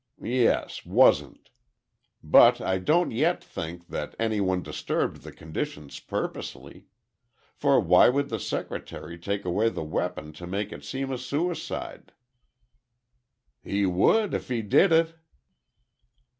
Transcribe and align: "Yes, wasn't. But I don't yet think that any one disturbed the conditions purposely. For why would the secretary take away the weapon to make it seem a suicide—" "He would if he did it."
"Yes, 0.23 0.83
wasn't. 0.83 1.51
But 2.23 2.59
I 2.59 2.79
don't 2.79 3.11
yet 3.11 3.43
think 3.43 3.85
that 3.89 4.15
any 4.17 4.41
one 4.41 4.63
disturbed 4.63 5.21
the 5.21 5.31
conditions 5.31 5.99
purposely. 5.99 6.87
For 7.53 7.79
why 7.79 8.09
would 8.09 8.29
the 8.29 8.39
secretary 8.39 9.19
take 9.19 9.45
away 9.45 9.69
the 9.69 9.83
weapon 9.83 10.33
to 10.33 10.47
make 10.47 10.71
it 10.71 10.83
seem 10.83 11.11
a 11.11 11.19
suicide—" 11.19 12.13
"He 13.63 13.85
would 13.85 14.33
if 14.33 14.49
he 14.49 14.63
did 14.63 14.91
it." 14.91 15.13